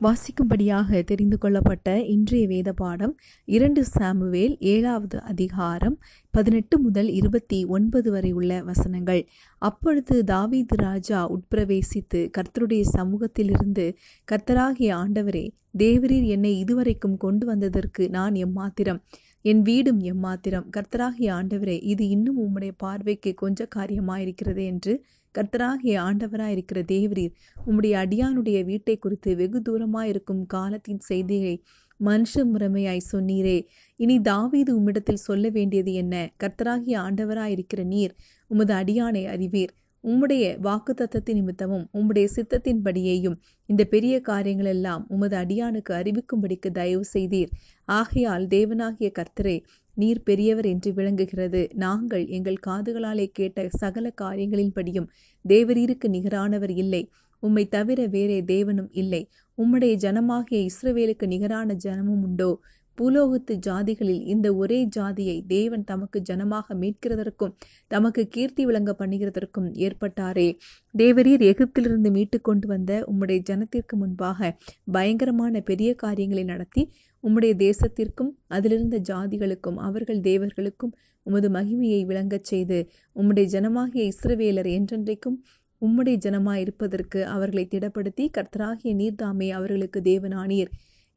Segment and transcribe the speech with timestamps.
[0.00, 3.12] வாசிக்கும்படியாக தெரிந்து கொள்ளப்பட்ட இன்றைய வேத பாடம்
[3.44, 5.96] இரண்டு சாமுவேல் ஏழாவது அதிகாரம்
[6.30, 9.22] பதினெட்டு முதல் இருபத்தி ஒன்பது வரை உள்ள வசனங்கள்.
[9.58, 13.86] அப்பொழுது தாவீது ராஜா உட்பிரவேசித்து கர்த்தருடைய சமூகத்திலிருந்து
[14.32, 15.44] கர்த்தராகிய ஆண்டவரே
[15.78, 19.02] தேவரீர் என்னை இதுவரைக்கும் கொண்டு வந்ததற்கு நான் எம்மாத்திரம்
[19.42, 25.04] என் வீடும் எம்மாத்திரம் கர்த்தராகிய ஆண்டவரே இது இன்னும் உம்முடைய பார்வைக்கு கொஞ்ச காரியமாயிருக்கிறது என்று
[25.38, 27.34] கர்த்தராகிய ஆண்டவராக இருக்கிற தேவரீர்
[27.66, 31.62] உம்முடைய அடியானுடைய வீட்டை குறித்து வெகு தூரமாக இருக்கும் காலத்தின் செய்தியை
[32.00, 33.58] மனுஷ முறைமையாய் சொன்னீரே.
[33.96, 36.32] இனி தாவீது உம்மிடத்தில் சொல்ல வேண்டியது என்ன?
[36.42, 38.14] கர்த்தராகிய ஆண்டவராயிருக்கிற நீர்
[38.50, 39.72] உமது அடியானை அறிவீர்.
[40.04, 47.50] உம்முடைய வாக்கு தத்தத்தின் நிமித்தமும் உம்முடைய சித்தத்தின்படியேயும் இந்த பெரிய காரியங்களெல்லாம் உமது அடியானுக்கு அறிவிக்கும்படிக்கு தயவு செய்தீர்.
[47.88, 49.56] ஆகையால் தேவனாகிய கர்த்தரே
[49.94, 51.68] நீர் பெரியவர் என்று விளங்குகிறது.
[51.74, 55.08] நாங்கள் எங்கள் காதுகளாலே கேட்ட சகல காரியங்களின்படியும்
[55.48, 57.10] தேவரீருக்கு நிகரானவர் இல்லை.
[57.40, 59.28] உம்மை தவிர வேறே தேவனும் இல்லை.
[59.58, 62.60] உம்முடைய ஜனமாகிய இஸ்ரவேலுக்கு நிகரான ஜனமும் உண்டோ?
[63.00, 67.52] பூலோகத்து ஜாதிகளில் இந்த ஒரே ஜாதியை தேவன் தமக்கு ஜனமாக மீட்கிறதற்கும்
[67.88, 70.48] தமக்கு கீர்த்தி விளங்க பண்ணுகிறதற்கும் ஏற்பட்டாரே.
[70.94, 74.50] தேவரீர் எகிப்திலிருந்து மீட்டு கொண்டு வந்த உம்முடைய ஜனத்திற்கு முன்பாக
[74.92, 76.84] பயங்கரமான பெரிய காரியங்களை நடத்தி
[77.24, 80.92] உம்முடைய தேசத்திற்கும் அதிலிருந்த ஜாதிகளுக்கும் அவர்கள் தேவர்களுக்கும்
[81.26, 82.78] உமது மகிமையை விளங்கச் செய்து
[83.16, 85.38] உம்முடைய ஜனமாகிய இஸ்ரவேலர் என்றென்றைக்கும்
[85.82, 90.70] உம்முடைய ஜனமாயிருப்பதற்கு அவர்களை திடப்படுத்தி கர்த்தராகிய நீர்தாமே அவர்களுக்கு தேவனானீர்.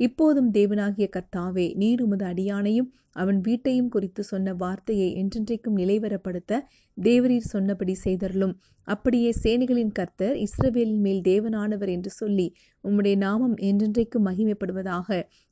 [0.04, 6.62] இப்போதும் தேவனாகிய கர்த்தாவே நீர் உமது அடியானையும் அவன் வீட்டையும் குறித்து சொன்ன வார்த்தையை என்றென்றைக்கும் நிலைவரப்படுத்த
[6.98, 8.56] தேவரீர் சொன்னபடி செய்தருளும்.
[8.88, 12.48] அப்படியே சேனைகளின் கர்த்தர் இஸ்ரவேலின் மேல் தேவனானவர் என்று சொல்லி
[12.84, 15.10] உம்முடைய நாமம் என்றென்றைக்கும் மகிமைப்படுவதாக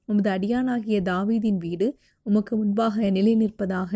[0.09, 1.87] உமது அடியானாகிய தாவீதின் வீடு
[2.25, 3.93] உமக்கு முன்பாக நிலை நிற்பதாக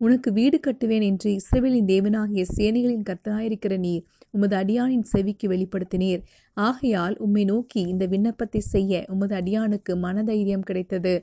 [0.00, 6.22] உனக்கு வீடு கட்டுவேன் என்று இஸ்ரவேலின் தேவனாகிய சேனைகளின் கர்த்தனாயிருக்கிற நீர் உமது அடியானின் செவிக்கு வெளிப்படுத்தினீர்.
[6.56, 11.14] ஆகையால் உம்மை நோக்கி இந்த விண்ணப்பத்தை செய்ய உமது அடியானுக்கு மனதைரியம் கிடைத்தது.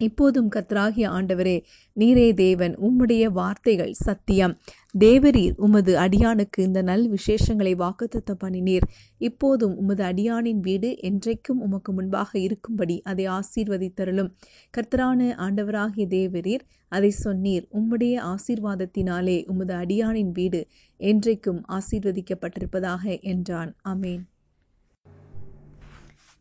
[0.00, 1.56] இப்போதும் கத்ராகிய ஆண்டவரே
[2.00, 4.54] நீரே தேவன் உம்முடைய வார்த்தைகள் சத்தியம்.
[4.94, 8.82] தேவரீர் உமது அடியானுக்கு இந்த நல் விசேஷங்களை வாக்குத்த பண்ணினீர்.
[9.18, 14.30] இப்போதும் உமது அடியானின் வீடு என்றைக்கும் உமக்கு முன்பாக இருக்கும்படி அதை ஆசீர்வதித்தருளும்.
[14.76, 17.66] கர்த்தரான ஆண்டவராகிய தேவரீர் அதை சொன்னீர்.
[17.72, 20.66] உம்முடைய ஆசீர்வாதத்தினாலே உமது அடியானின் வீடு
[21.00, 23.76] என்றைக்கும் ஆசீர்வதிக்கப்பட்டிருப்பதாக என்றான்.
[23.84, 24.24] அமேன்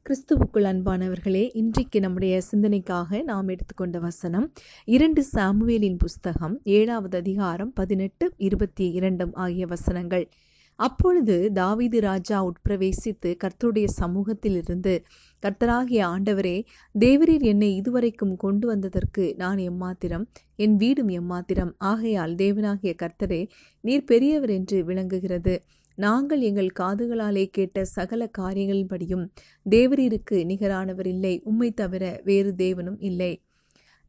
[0.10, 4.54] கிறிஸ்துவுக்குள் அன்பானவர்களே இன்றைக்கு நம்முடைய சிந்தனைக்காக நாம் எடுத்துக்கொண்ட வசனம்
[4.86, 10.30] இரண்டு சாமுவேலின் புஸ்தகம் ஏழாவது அதிகாரம் பதினெட்டு இருபத்தி இரண்டும் ஆகிய வசனங்கள்.
[10.76, 15.04] அப்பொழுது தாவீது ராஜா உட்பிரவேசித்து கர்த்தருடைய சமூகத்திலிருந்து
[15.44, 16.64] கர்த்தராகிய ஆண்டவரே
[17.00, 20.26] தேவரீர் என்னை இதுவரைக்கும் கொண்டு வந்ததற்கு நான் எம்மாத்திரம்
[20.56, 21.72] என் வீடும் எம்மாத்திரம்.
[21.78, 23.48] ஆகையால் தேவனாகிய கர்த்தரே
[23.82, 25.64] நீர் பெரியவர் என்று விளங்குகிறது.
[25.98, 29.24] நாங்கள் எங்கள் காதுகளாலே கேட்ட சகல காரியங்களின்படியும்
[29.66, 31.42] தேவரீருக்கு நிகரானவர் இல்லை.
[31.44, 33.32] உம்மை தவிர வேறு தேவனும் இல்லை.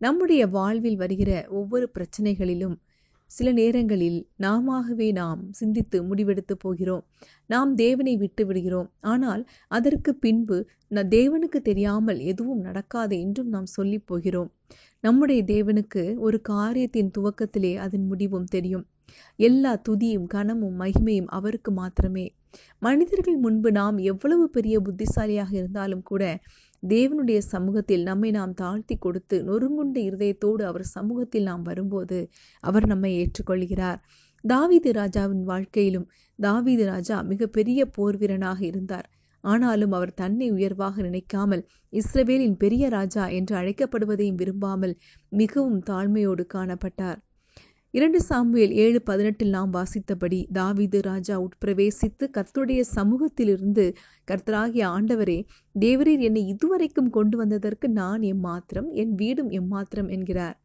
[0.00, 2.76] நம்முடைய வாழ்வில் வருகிற ஒவ்வொரு பிரச்சனைகளிலும்
[3.30, 7.02] சில நேரங்களில் நாமவே நாம் சிந்தித்து முடிவெடுத்து போகிறோம்.
[7.46, 8.88] நாம் தேவனை விட்டு விடுகிறோம்.
[9.00, 10.58] ஆனால் அதற்கு பின்பு
[10.90, 14.50] ந தேவனுக்கு தெரியாமல் எதுவும் நடக்காது என்றும் நாம் சொல்லி போகிறோம்.
[15.04, 18.86] நம்முடைய தேவனுக்கு ஒரு காரியத்தின் துவக்கத்திலே அதன் முடிவும் தெரியும்.
[19.38, 22.26] எல்லா துதியும் கனமும் மகிமையும் அவருக்கு மாத்திரமே.
[22.78, 26.22] மனிதர்கள் முன்பு நாம் எவ்வளவு பெரிய புத்திசாலியாக இருந்தாலும் கூட
[26.82, 32.18] தேவனுடைய சமூகத்தில் நம்மை நாம் தாழ்த்தி கொடுத்து நொறுங்குண்ட இருதயத்தோடு அவர் சமூகத்தில் நாம் வரும்போது
[32.60, 34.00] அவர் நம்மை ஏற்றுக்கொள்கிறார்.
[34.44, 36.08] தாவீது ராஜாவின் வாழ்க்கையிலும்
[36.38, 39.08] தாவீது ராஜா மிகப்பெரிய போர் வீரனாக இருந்தார்.
[39.44, 44.94] ஆனாலும் அவர் தன்னை உயர்வாக நினைக்காமல் இஸ்ரவேலின் பெரிய ராஜா என்று அழைக்கப்படுவதையும் விரும்பாமல்
[45.32, 47.18] மிகவும் தாழ்மையோடு காணப்பட்டார்.
[47.94, 53.84] இரண்டு சாமுவேல் ஏழு பதினெட்டில் நாம் வாசித்தபடி தாவீது ராஜா உட்பிரவேசித்து கர்த்தருடைய சமூகத்திலிருந்து
[54.28, 55.36] கர்த்தராகிய ஆண்டவரே
[55.80, 60.56] தேவரீர் என்னை இதுவரைக்கும் கொண்டு வந்ததற்கு நான் எம்மாத்திரம் என் வீடும் எம்மாத்திரம் என்கிறார்.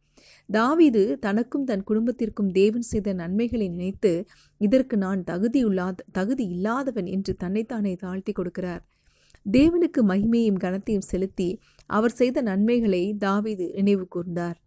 [0.48, 4.12] தாவீது தனக்கும் தன் குடும்பத்திற்கும் தேவன் செய்த நன்மைகளை நினைத்து
[4.60, 8.82] இதற்கு நான் தகுதியுள்ளாத தகுதி இல்லாதவன் என்று தன்னைத்தானே தாழ்த்தி கொடுக்கிறார்.
[9.46, 11.60] தேவனுக்கு மகிமையும் கனத்தையும் செலுத்தி
[11.90, 14.58] அவர் செய்த நன்மைகளை தாவீது நினைவு கூர்ந்தார்.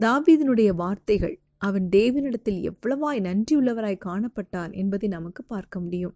[0.00, 6.14] தாவீதினுடைய வார்த்தைகள் அவன் தேவனிடத்தில் எவ்வளவாய் நன்றியுள்ளவராய் காணப்பட்டான் என்பதை நமக்கு பார்க்க முடியும்.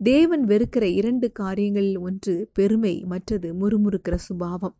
[0.00, 4.74] தேவன் வெறுக்கிற இரண்டு காரியங்களில் ஒன்று பெருமை மற்றது முறுமுறுக்கிற சுபாவம்.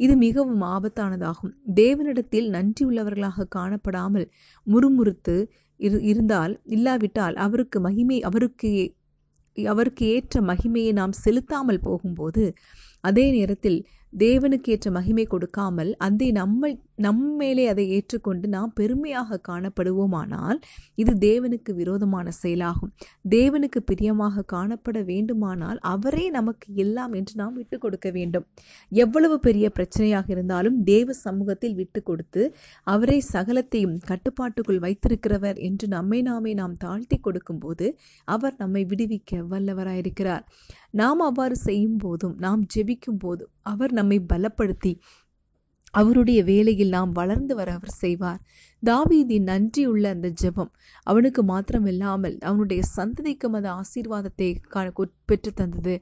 [0.00, 1.54] இது மிகவும் ஆபத்தானதாகும்.
[1.74, 4.26] தேவனிடத்தில் நன்றியுள்ளவர்களாக காணப்படாமல்
[4.66, 5.36] முறுமுறுத்து
[5.80, 8.70] இரு இருந்தால் இல்லாவிட்டால் அவருக்கு மகிமை அவருக்கு
[9.56, 12.44] அவருக்கு ஏற்ற மகிமையை நாம் செலுத்தாமல் போகும்போது
[13.04, 13.78] அதே நேரத்தில்
[14.18, 16.70] தேவனுக்கு ஏற்ற மகிமை கொடுக்காமல் அந்த நம்ம
[17.02, 20.58] நம்மேலே அதை ஏற்றுக்கொண்டு நாம் பெருமையாக காணப்படுவோமானால்
[20.94, 22.92] இது தேவனுக்கு விரோதமான செயலாகும்.
[23.28, 28.46] தேவனுக்கு பிரியமாக காணப்பட வேண்டுமானால் அவரே நமக்கு எல்லாம் என்று நாம் விட்டு கொடுக்க வேண்டும்.
[28.92, 32.44] எவ்வளவு பெரிய பிரச்சனையாக இருந்தாலும் தேவ சமூகத்தில் விட்டு கொடுத்து
[32.86, 37.88] அவரே சகலத்தையும் கட்டுப்பாட்டுக்குள் வைத்திருக்கிறவர் என்று நம்மை நாமே நாம் தாழ்த்தி கொடுக்கும்போது
[38.24, 40.46] அவர் நம்மை விடுவிக்க வல்லவராயிருக்கிறார்.
[40.94, 44.92] நாம் அவ்வாறு செய்யும் போதும் நாம் ஜெபிக்கும் போதும் அவர் நம்மை பலப்படுத்தி
[46.00, 48.40] அவருடைய வேலையில் நாம் வளர்ந்து வர அவர் செய்வார்.
[48.82, 50.70] தாவீதி நன்றியுள்ள அந்த ஜெபம்
[51.06, 54.48] அவனுக்கு மாத்திரமில்லாமல் அவனுடைய சந்ததிக்கும் அது ஆசீர்வாதத்தை
[55.24, 55.94] பெற்று தந்தது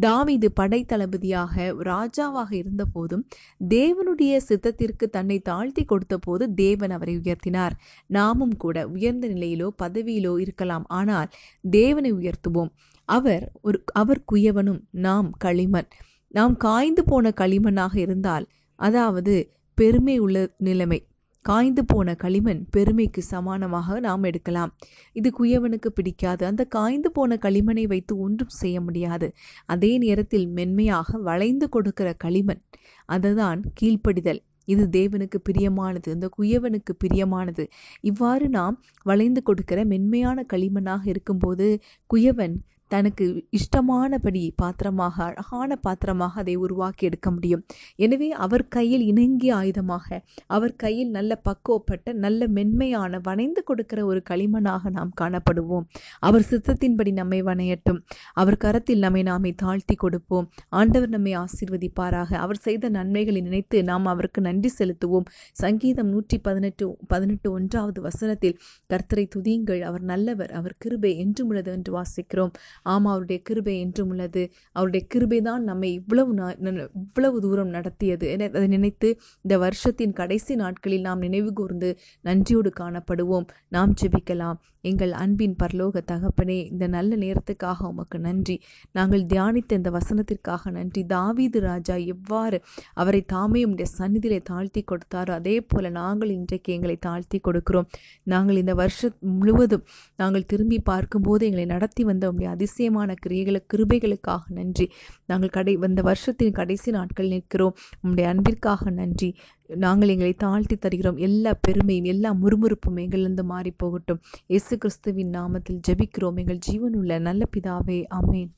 [0.00, 3.24] தாவீது படைத்தளபதியாக ராஜாவாக இருந்த போதும்
[3.68, 7.76] தேவனுடைய சித்தத்திற்கு தன்னை தாழ்த்தி கொடுத்த போது தேவன் அவரை உயர்த்தினார்.
[8.10, 10.86] நாமும் கூட உயர்ந்த நிலையிலோ பதவியிலோ இருக்கலாம்.
[10.98, 11.30] ஆனால்
[11.64, 12.72] தேவனை உயர்த்துவோம்.
[13.08, 15.88] அவர் ஒரு அவர் குயவனும் நாம் களிமண்.
[16.34, 18.46] நாம் காய்ந்து போன களிமண்ணாக இருந்தால்
[18.78, 19.34] அதாவது
[19.78, 21.06] பெருமை உள்ள நிலைமை.
[21.44, 24.70] காய்ந்து போன களிமண் பெருமைக்கு சமானமாக நாம் எடுக்கலாம்.
[25.12, 26.46] இது குயவனுக்கு பிடிக்காது.
[26.46, 29.28] அந்த காய்ந்து போன களிமண்ணை வைத்து ஒன்றும் செய்ய முடியாது.
[29.66, 32.62] அதே நேரத்தில் மென்மையாக வளைந்து கொடுக்கிற களிமண்
[33.08, 34.42] அதுதான் கீழ்ப்படிதல்.
[34.64, 36.08] இது தேவனுக்கு பிரியமானது.
[36.10, 37.64] அந்த குயவனுக்கு பிரியமானது.
[38.00, 41.66] இவ்வாறு நாம் வளைந்து கொடுக்கிற மென்மையான களிமண்ணாக இருக்கும்போது
[42.14, 42.56] குயவன்
[42.88, 43.26] தனக்கு
[43.58, 47.62] இஷ்டமானபடி பாத்திரமாக அழகான பாத்திரமாக அதை உருவாக்கி எடுக்க முடியும்.
[47.96, 54.90] எனவே அவர் கையில் இணங்கிய ஆயுதமாக அவர் கையில் நல்ல பக்குவப்பட்ட நல்ல மென்மையான வனைந்து கொடுக்கிற ஒரு களிமண்ணாக
[54.90, 55.86] நாம் காணப்படுவோம்.
[56.20, 58.00] அவர் சித்தத்தின்படி நம்மை வணையட்டும்.
[58.34, 60.48] அவர் கரத்தில் நம்மை நாமே தாழ்த்தி கொடுப்போம்.
[60.68, 62.30] ஆண்டவர் நம்மை ஆசீர்வதிப்பாராக.
[62.44, 65.26] அவர் செய்த நன்மைகளை நினைத்து நாம் அவருக்கு நன்றி செலுத்துவோம்.
[65.52, 68.58] சங்கீதம் நூற்றி பதினெட்டு பதினெட்டு ஒன்றாவது வசனத்தில்
[68.92, 69.80] கர்த்தரை துதியுங்கள்.
[69.80, 70.52] அவர் நல்லவர்.
[70.52, 72.52] அவர் கிருபை என்றும் உள்ளது என்று வாசிக்கிறோம்.
[72.82, 74.52] ஆமாம் அவருடைய கிருபை என்றும் உள்ளது.
[74.72, 76.56] அவருடைய கிருபை தான் நம்மை இவ்வளவு
[76.94, 83.46] இவ்வளவு தூரம் நடத்தியது என அதை நினைத்து இந்த வருஷத்தின் கடைசி நாட்களில் நாம் நினைவு கூர்ந்து நன்றியோடு காணப்படுவோம்.
[83.68, 84.56] நாம் ஜெபிக்கலாம்.
[84.84, 88.56] எங்கள் அன்பின் பரலோக தகப்பனே இந்த நல்ல நேரத்துக்காக உமக்கு நன்றி.
[88.92, 91.04] நாங்கள் தியானித்த இந்த வசனத்திற்காக நன்றி.
[91.04, 92.58] தாவீது ராஜா எவ்வாறு
[92.94, 97.88] அவரை தாமே உடைய சந்நிதியிலே தாழ்த்தி கொடுத்தாரோ அதே போல நாங்கள் இன்றைக்கு எங்களை தாழ்த்தி கொடுக்கிறோம்.
[98.22, 99.84] நாங்கள் இந்த வருஷம் முழுவதும்
[100.16, 104.88] நாங்கள் திரும்பி பார்க்கும்போது எங்களை நடத்தி வந்த உடைய அதிசயமான கிரியைகளை கிருபைகளுக்காக நன்றி.
[105.26, 107.74] நாங்கள் கடை வந்த வருஷத்தின் கடைசி நாட்கள் நிற்கிறோம்.
[108.04, 109.30] உம்முடைய அன்பிற்காக நன்றி.
[109.68, 111.16] நாங்கள் எங்களை தாழ்த்தி தருகிறோம்.
[111.16, 116.38] எல்லா பெருமையும் எல்லா முறுமுறுப்பும் எங்களிருந்து மாறி போகட்டும் இயேசு கிறிஸ்துவின் நாமத்தில் ஜெபிக்கிறோம்.
[116.42, 118.52] எங்கள் ஜீவனுள்ள நல்ல பிதாவே அமேன்